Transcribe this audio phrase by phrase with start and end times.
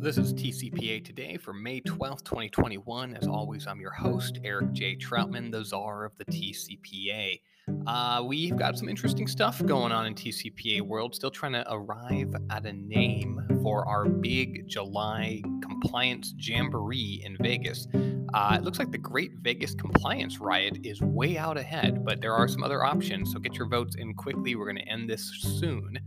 [0.00, 3.16] this is TCPA Today for May 12th, 2021.
[3.16, 4.96] As always, I'm your host, Eric J.
[4.96, 7.38] Troutman, the czar of the TCPA.
[7.86, 11.14] Uh, we've got some interesting stuff going on in TCPA world.
[11.14, 17.86] Still trying to arrive at a name for our big July compliance jamboree in Vegas.
[18.32, 22.34] Uh, it looks like the Great Vegas Compliance Riot is way out ahead, but there
[22.34, 23.32] are some other options.
[23.32, 24.54] So get your votes in quickly.
[24.54, 25.98] We're going to end this soon.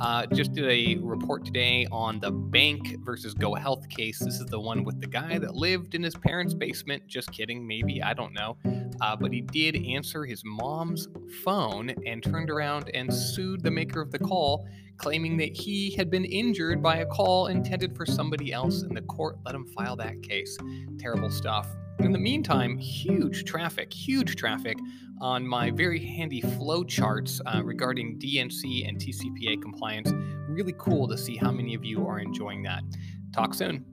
[0.00, 4.18] Uh, just did a report today on the bank versus Go Health case.
[4.18, 7.06] This is the one with the guy that lived in his parents' basement.
[7.06, 8.02] Just kidding, maybe.
[8.02, 8.56] I don't know.
[9.00, 11.08] Uh, but he did answer his mom's
[11.44, 16.10] phone and turned around and sued the maker of the call, claiming that he had
[16.10, 19.96] been injured by a call intended for somebody else, and the court let him file
[19.96, 20.56] that case.
[20.98, 21.68] Terrible stuff.
[22.00, 24.78] In the meantime, huge traffic, huge traffic
[25.20, 30.12] on my very handy flow charts uh, regarding DNC and TCPA compliance.
[30.48, 32.82] Really cool to see how many of you are enjoying that.
[33.32, 33.84] Talk soon.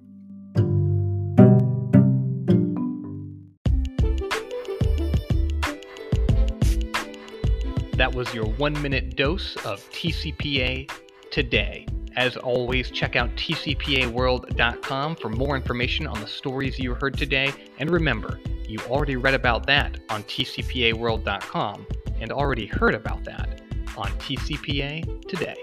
[7.97, 10.91] That was your one minute dose of TCPA
[11.31, 11.85] today.
[12.17, 17.53] As always, check out tcpaworld.com for more information on the stories you heard today.
[17.79, 21.87] And remember, you already read about that on tcpaworld.com
[22.19, 23.61] and already heard about that
[23.97, 25.55] on TCPA today.